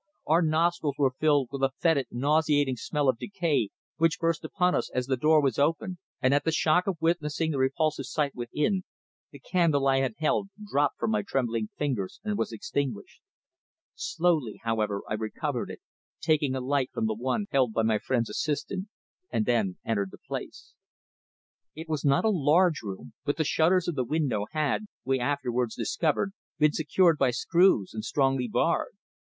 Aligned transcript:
Our 0.25 0.41
nostrils 0.41 0.95
were 0.97 1.13
filled 1.19 1.49
with 1.51 1.61
a 1.61 1.73
foetid, 1.79 2.07
nauseating 2.09 2.75
smell 2.75 3.07
of 3.07 3.19
decay 3.19 3.69
which 3.97 4.17
burst 4.17 4.43
upon 4.43 4.73
us 4.73 4.89
as 4.89 5.05
the 5.05 5.15
door 5.15 5.43
was 5.43 5.59
opened, 5.59 5.99
and 6.19 6.33
at 6.33 6.43
the 6.43 6.51
shock 6.51 6.87
of 6.87 6.97
witnessing 6.99 7.51
the 7.51 7.59
repulsive 7.59 8.07
sight 8.07 8.33
within, 8.33 8.83
the 9.29 9.37
candle 9.37 9.85
I 9.87 9.97
had 9.99 10.15
held 10.17 10.49
dropped 10.65 10.97
from 10.97 11.11
my 11.11 11.21
trembling 11.21 11.69
fingers 11.77 12.19
and 12.23 12.35
was 12.35 12.51
extinguished. 12.51 13.21
Slowly, 13.93 14.59
however, 14.63 15.03
I 15.07 15.13
recovered 15.13 15.69
it, 15.69 15.81
taking 16.19 16.55
a 16.55 16.61
light 16.61 16.89
from 16.91 17.05
the 17.05 17.13
one 17.13 17.45
held 17.51 17.71
by 17.71 17.83
my 17.83 17.99
friend's 17.99 18.31
assistant, 18.31 18.87
and 19.29 19.45
then 19.45 19.77
entered 19.85 20.09
the 20.09 20.17
place. 20.27 20.73
It 21.75 21.87
was 21.87 22.03
not 22.03 22.25
a 22.25 22.29
large 22.31 22.81
room, 22.81 23.13
but 23.23 23.37
the 23.37 23.43
shutters 23.43 23.87
of 23.87 23.93
the 23.93 24.03
window 24.03 24.47
had, 24.49 24.87
we 25.05 25.19
afterwards 25.19 25.75
discovered, 25.75 26.31
been 26.57 26.71
secured 26.73 27.19
by 27.19 27.29
screws 27.29 27.93
and 27.93 28.03
strongly 28.03 28.47
barred. 28.47 28.95